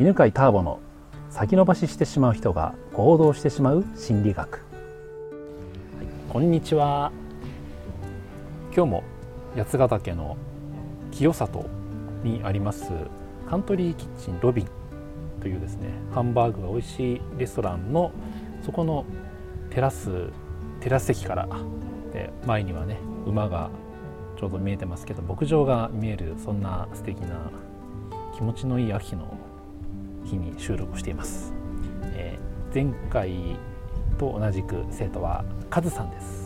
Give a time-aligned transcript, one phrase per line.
[0.00, 0.80] 犬飼ターボの
[1.28, 4.62] 先延ばししてしまう人が行動してしまう心理学、はい、
[6.30, 7.12] こんにちは。
[8.74, 9.04] 今日も
[9.54, 10.38] 八ヶ岳の
[11.10, 11.66] 清里
[12.24, 12.90] にあります
[13.48, 14.68] カントリーキッチンロビン
[15.42, 18.12] というですねハンバーグが美味しいレストランの
[18.64, 19.04] そこの
[19.68, 20.30] テラス
[20.80, 21.46] テラス席から
[22.14, 22.96] で前にはね
[23.26, 23.70] 馬が
[24.40, 27.50] ちょうど見えてますけど牧場が見えるそんな素敵な
[28.34, 29.36] 気持ちのいい秋の
[30.24, 31.52] 日に収録しています、
[32.14, 33.56] えー、前回
[34.18, 36.42] と同じく生徒はカズさんです。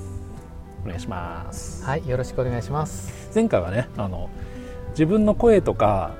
[0.84, 1.84] お願いします。
[1.84, 3.30] はいよろしくお願いします。
[3.34, 4.30] 前回はねあの
[4.90, 6.14] 自分の声とか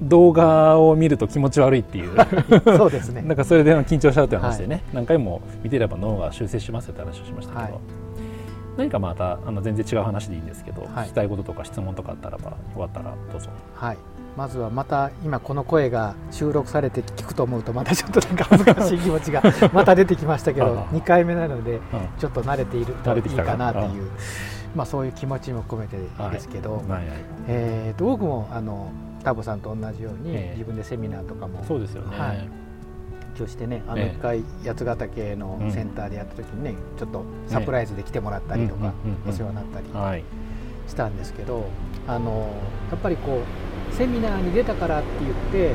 [0.00, 2.16] 動画を見ると気持ち悪いっていう。
[2.76, 3.22] そうですね。
[3.26, 7.72] なんかそれで緊張しちゃうという話でね、はい、何回も見てれば脳が修正しますって話をしましたけど、はい
[8.78, 13.50] 何かまたあの全然違う話でいいんですけど、はい、聞きたいこととか質問とかあったらばよかったらどうぞ。
[13.74, 13.98] はい。
[14.36, 19.42] まずはまた今この声が収録されて聞くと思うとまたちょっとなんか恥ずかしい気持ちが
[19.74, 21.80] また出てきましたけど2回目なので
[22.18, 24.08] ちょっと慣れているといいかなという
[24.76, 25.96] まあそういう気持ちも込めて
[26.30, 26.88] ですけど、はい。
[26.88, 27.02] はい、
[27.48, 28.92] えー、と僕もあの
[29.24, 32.48] タボさんと同じように自分でセミナーとかも、そうですよね、はい
[33.38, 38.92] 強してねあの一回八ヶ岳のセンターでやった時にね、ちょっとサプライズで来てもらったりとか、
[39.26, 39.86] お世話になったり
[40.88, 41.66] したんですけど、
[42.06, 42.50] あの
[42.90, 43.42] やっぱりこ
[43.90, 45.74] うセミナーに出たからって言って、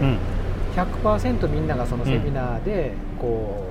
[0.75, 3.65] 100%みんながそのセミナーでこ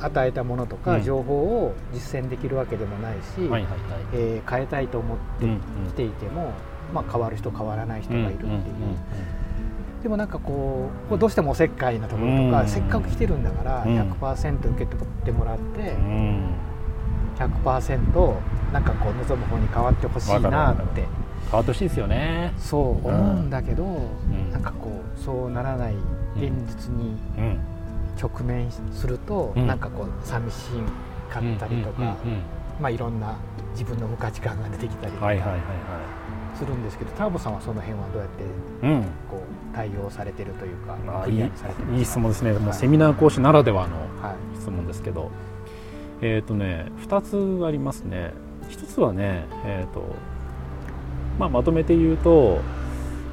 [0.00, 3.48] う与えたものとか情報を実践できるわけでもないし、
[4.12, 5.46] え変えたいと思って
[5.88, 6.52] きていても、
[6.92, 8.54] まあ、変わる人変わらない人がいるっていう。
[10.04, 15.96] でもなんかこうどうしてもおせっかいなところとか、せっかく来てるんだから100%受け取ってもらって、
[17.38, 18.34] 100%
[18.70, 21.06] なんかこう望む方に変わってほしいなって。
[21.44, 22.52] 変わってほしいですよね。
[22.58, 25.94] そう思うんだけど、うなんかこうそうならない
[26.36, 27.16] 現実に
[28.20, 30.68] 直面すると、なんかこう寂し
[31.30, 32.14] かったりとか、
[32.78, 33.36] まあいろんな
[33.72, 35.24] 自分の無価値観が出てきたりとか。
[35.24, 35.64] はいはいはいはい。
[36.54, 38.44] するんですけどターボさんはその辺はどうやって
[39.28, 39.40] こう
[39.74, 40.96] 対応されてるというか、
[41.26, 43.96] うん、いいいい質問ですね、はい、もうセミナー講師ならではの
[44.54, 45.30] 質問ですけど、はい、
[46.22, 48.32] えっ、ー、とね2つありますね。
[48.68, 50.02] 1つはね、えーと
[51.38, 52.60] まあ、まとめて言うと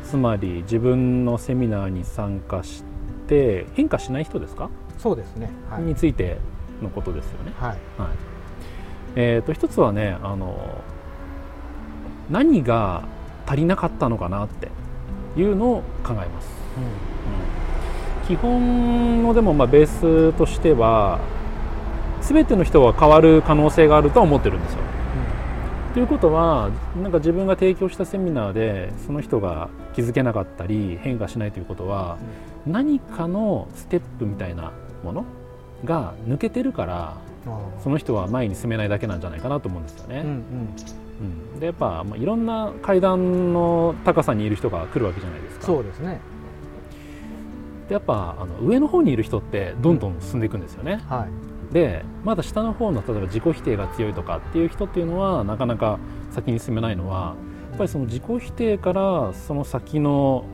[0.04, 2.84] つまり自分のセミナーに参加し
[3.28, 4.70] て変化しない人ですか？
[4.98, 6.38] そうですね、はい、について
[6.82, 7.54] のことですよね。
[7.56, 7.78] はい、はい。
[9.16, 10.82] えーと、と一つはねあの
[12.30, 13.04] 何が
[13.46, 14.70] 足りなかったのかなって
[15.36, 16.50] いうのを考えます。
[18.24, 21.20] うん、基本のでもまあベースとしては
[22.22, 24.80] 全ての人は変わる可能性があるとは思ってるんですよ。
[25.94, 26.70] ということは
[27.02, 32.18] なんか自分が提供したセミナーでその人が気づけなかったり変化しないということは、
[32.66, 34.72] 何かのステップみたいな
[35.04, 35.26] もの
[35.84, 37.18] が抜けてるから
[37.84, 40.22] その人は前に進めないだけなんじゃないかなと思うんですよね。
[40.22, 40.42] うんうん
[41.22, 45.66] うん、でやっぱ、まあ、いろんな階段の高さにいる人が来るわけじゃないですか。
[45.66, 46.20] そうですね
[47.88, 51.02] でやっぱあの上の方にいる人ってどんどん進んでいくんですよね。
[51.10, 56.00] うん、はい、でまだ下の方の例えば自己否定が強いとかっていう人っていうのはなかなか
[56.32, 57.36] 先に進めないのは
[57.70, 60.46] やっぱりその自己否定からその先の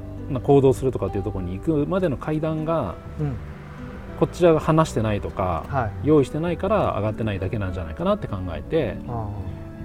[0.44, 3.36] 行動するとかっていうところに行くまでの階段が、うん、
[4.20, 8.98] こちらが話してないとか、はい、用意してないから上がってないだけなんじゃないかなって考えて。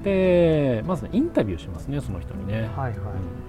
[0.02, 2.92] でまず、インタビューしますねその人にね、はいはい。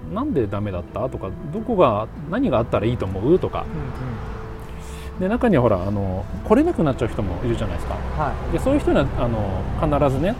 [0.08, 1.08] うん、なんでダメだった？
[1.08, 3.38] とかどこが何があったらいいと思う？
[3.40, 10.36] とか、うんうん、で中にはほらあの来れなくなっちゃう人もいるじゃないですか、はい、でそういう人にはあの必ずね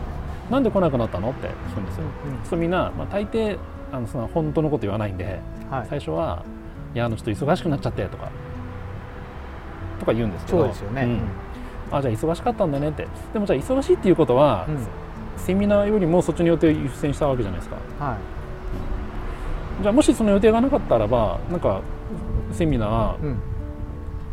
[0.50, 1.30] なんで来なくなったの？
[1.30, 3.58] って聞くんですよ、うんうん、そうみんな、まあ、大抵
[3.90, 6.44] あのその本当のこと言わないんで、はい、最初は
[6.94, 8.30] 「いやあの人忙しくなっちゃって」とか
[9.98, 10.58] とか言うんですけど。
[10.58, 14.86] そうですよね、うん、あじゃあ忙しかったんだねってでもじゃあ忙しいっていうことは、うん
[15.36, 18.18] セミナーよりもそっちの予定を優先したわけじゃないですか、は
[19.80, 21.82] い、じゃあもしその予定がなかったらばなんか
[22.52, 23.36] セミナー、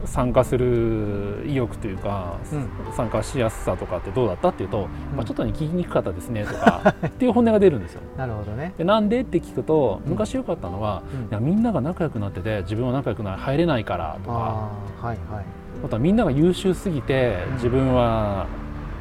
[0.06, 8.02] 参加する意欲というか、うん、参加しやすさとかってどうだったっていうと、うん、まあ、ちょっとね聞きにくかったですねとか っていう本音が出るんですよ。
[8.18, 8.74] なるほどね。
[8.78, 14.70] でなんでって聞くと昔よかったのは、うん、みんなが仲良くなってて自分は仲良くな入れないからとか。
[15.02, 15.46] あ,、はいはい、
[15.86, 18.48] あとはみんなが優秀すぎて自分は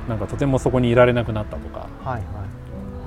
[0.08, 2.24] なんかとてもそこにいられなくなったとか、はいはい、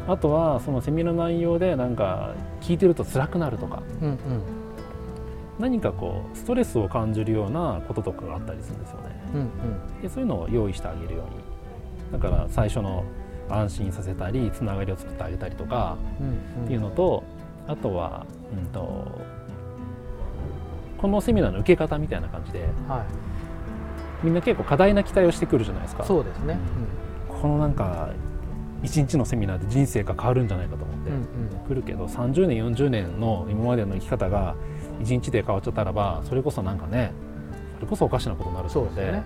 [0.07, 4.17] あとはそのセミの内容でなんか聞いてると辛くなるとか、うんうん、
[5.59, 9.03] 何かこうストレスを感じるようなこととかがあったりするんですよね。
[9.33, 9.43] うんう
[9.99, 11.53] ん、でそういうのを用意してあげるように。
[12.11, 13.03] だから最初の
[13.49, 15.97] 安心させたりつながりを作ってあげたりとか
[16.63, 17.23] っていうのと、
[17.67, 18.25] あとは、
[18.55, 19.07] うんと、
[20.97, 23.05] このセミナーの受け方みたいな感じで、はい、
[24.23, 26.03] みんな結構過大な期待をしてくるじゃないですか。
[26.03, 26.57] そうですね、
[27.29, 28.09] うん、このなんか
[28.83, 31.11] 一日のセミナーで人生が変わるんじゃないかと思って
[31.69, 34.55] 来るけど、うんうん、30年40年の今までの生き方が
[35.01, 37.11] 一日で変わっちゃったらばそれこそなんかね
[37.75, 39.23] それこそおかしなことになるそうで、ね。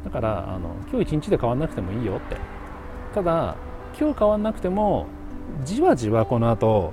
[0.00, 2.36] ん、だからあの今日一日で変わらなくてもいいよって。
[3.14, 3.56] ただ
[3.98, 5.06] 今日変わらなくても
[5.64, 6.92] じわじわこの後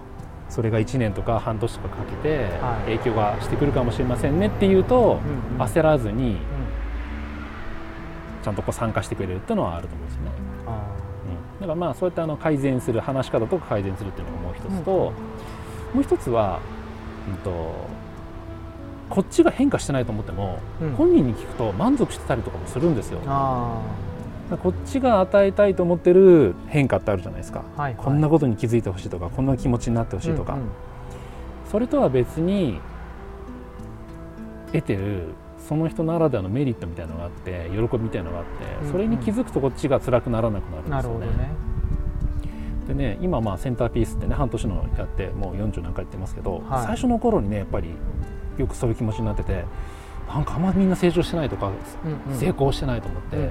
[0.49, 2.49] それが1年とか半年とかかけて
[2.85, 5.19] 影響がしてくるかもしれませんねっていうと、
[5.59, 10.31] 焦らずにちゃんとこう参加してくれるっていうのはあると思うんですよね。
[11.61, 15.13] だからまあそうやってあの改善する話し方とか改善するっていうのがもう一つと、も
[15.99, 16.59] う一つは、
[17.27, 17.51] うんと、
[19.09, 20.59] こっちが変化してないと思っても、
[20.97, 23.19] 本人に聞くと満足してたりとかもするんですよ。
[24.63, 30.67] こっちが与えたいと思ってる変化ってあるじゃないですか、はいはい、こんなことに気づいてほしいとかこんな気持ちになってほしいとか、うんうん、
[31.69, 32.79] それとは別に
[34.71, 35.35] 得てる
[35.69, 38.45] その人ならではのメリットみたいなのがあって喜びみたいなのがあっ
[38.81, 41.37] て、それに気づくとこっちが辛くならなくなるんですよね。
[41.37, 41.51] ね
[42.87, 47.91] でね今まあセンターピースってね半年のやってもう40何回言ってますけど、はい、最初の頃にねやっぱり
[48.57, 49.63] よくそういう気持ちになってて
[50.27, 51.71] なんかあんまみんな成長してないとか、う
[52.09, 53.37] んうん、成功してないと思って。
[53.37, 53.49] うんうん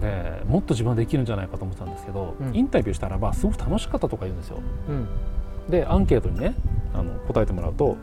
[0.00, 4.58] でもっと自分はできるんじゃないかと思ったんですけど、うん、インタビューしたらばすごく楽しかったとか言うんですよ。
[4.88, 5.08] うん、
[5.70, 6.56] でアンケートにね
[6.92, 7.96] あの答えてもらうと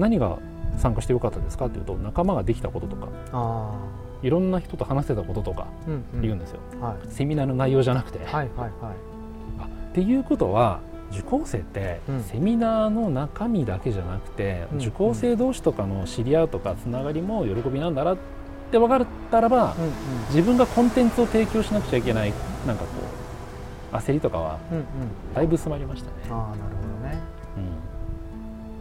[0.00, 0.38] 何が
[0.78, 3.08] 参加してよかったですかっていうと仲間ができたこととか
[4.22, 5.66] いろんな人と話せたこととか
[6.20, 8.18] 言うんですよ、うんうんはい、セミナーの内容じゃなくて。
[8.18, 8.70] はいはいはい、
[9.60, 10.80] あっていうことは
[11.12, 18.16] 受講生ってセミナーの中身だけじゃなくて、うん、受講生同士とかの知り合うとかつながりも喜びなんだなっ
[18.70, 19.90] て分かったらば、うんうん、
[20.28, 22.32] 自分がコンテンツを提供しなくちゃいけない
[22.64, 22.90] なんかこ
[23.92, 24.60] う焦りとかは
[25.34, 26.16] だいぶ薄まりましたね。
[26.26, 27.18] うんうん、あなるほどね、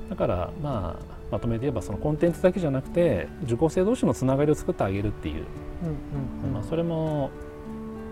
[0.03, 5.45] うん、だからまあまとめて言えばそのコンテンツだけじゃなくて受講生同士のつながりを作ってあげるっていう,、
[6.53, 7.29] まあ、それも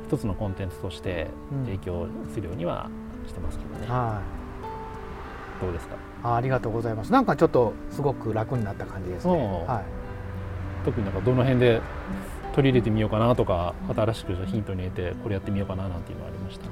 [0.08, 1.28] 一つのコンテンツとして
[1.66, 2.90] 提供するようには
[3.28, 3.88] してますけどね。
[3.88, 4.22] うん、は
[5.60, 5.62] い。
[5.62, 5.96] どうですか？
[6.24, 7.12] あありがとうございます。
[7.12, 9.34] なんかちょっとすごく楽になった感じですね。
[9.68, 11.82] はい、特になんかどの辺で
[12.54, 16.68] 取り入れてみようかなとか新しくヒントに入れてこれやってみようかななんていうのはありました？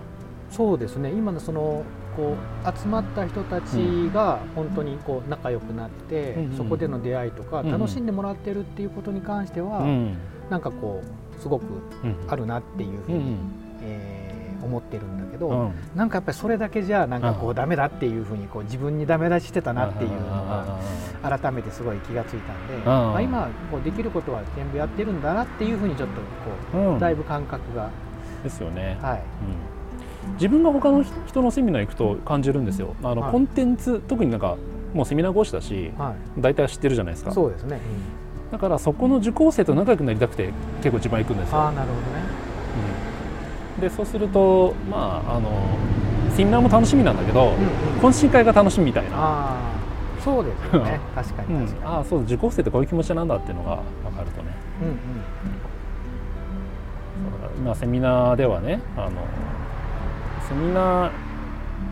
[0.52, 1.10] そうですね。
[1.10, 1.84] 今のその
[2.16, 2.36] こ
[2.66, 3.76] う集まった人たち
[4.14, 10.18] が本当にこう仲良くなって、うん、そこでの出会いとか楽しんでもらってるっていうことに関しては、うん、
[10.50, 11.66] なんかこうすごく
[12.28, 13.38] あるなっていうふうに、うん、
[13.82, 20.80] えー、思ってるんだけど、うん、なんかやっぱりそれだけじゃなんかこうダメだっていうふうにこう自分にダメ出ししてたなっていうのが
[21.24, 26.22] 改めてすごい気が付いたんで、まあ、今こうできることは全部やってるんだなっていうふうにちょっと
[26.74, 27.90] こう、だいぶ感覚が。
[28.44, 28.98] ですよね。
[29.02, 29.76] はい、うん
[30.34, 32.96] 自分が他の人のセミナー行くと感じるんですよ。
[33.04, 34.58] あの、はい、コンテンツ特になんか
[34.94, 37.32] もうセミナー講師だし、はい、大体知ってるじゃないですか。
[37.32, 37.80] そうですね、
[38.46, 41.62] うん、だからそこの受講生と仲良くなりたくて結構自分は行くんですよ。
[41.62, 42.06] あなるほどね、
[43.76, 45.50] うん、でそうするとまああの
[46.36, 47.58] セミナーも楽しみなんだけど、うんうん、
[48.00, 49.74] 懇親会が楽しみみたいな。
[50.24, 51.00] そうですよね。
[51.14, 54.96] 確かに確かに、ああそう受講生ってこういう気持ちなんだっていうのが分かるとね、うんうん、
[57.60, 59.12] 今セミナーではねあの
[60.48, 61.12] セミナー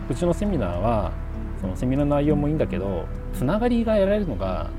[0.08, 1.12] うちのセミナーは
[1.60, 4.70] そのセミナーの内容もいいんだけどつながりが得られるのが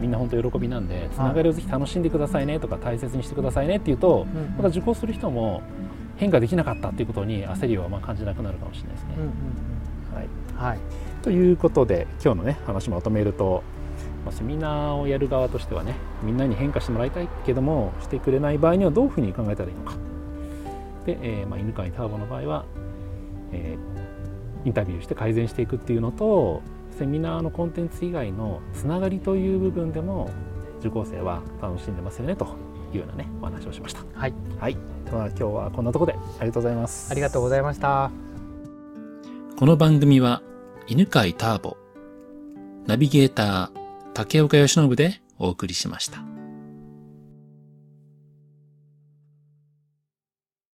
[0.00, 4.26] みんな本当喜びなんでつながりをぜひ楽しんでくださいねとか大切にしてくださいねっていうと
[4.56, 5.62] また受講する人も
[6.16, 9.10] 変化できなかったっていうことに焦りはまあ感じなくなるかもしれないですね。
[10.14, 10.78] はい、はい、
[11.22, 13.62] ということで今日のね話まとめると、
[14.24, 19.94] まあ、セミナーをやる側としてはねみんなに変化してもらいたいけどもしてくれない場合にはどういうふうに考えたらいいのか。
[21.06, 22.64] で、えーまあ、犬飼ターボの場合は
[23.52, 26.62] えー、インタビューして改善していくっていうのと
[26.98, 30.30] セミナーのコンテンツ以外のつながりという部分でも
[30.80, 32.46] 受講生は楽しんでますよねと
[32.92, 34.00] いうようなねお話をしました。
[34.14, 37.10] はい、はい、では今日はこんなところでありがとうございます。
[37.10, 38.10] ありがとうございました。
[39.56, 40.42] この番組は
[40.86, 41.76] 犬飼ターボ
[42.86, 43.80] ナビゲーター
[44.14, 46.39] 竹岡由伸でお送りしました。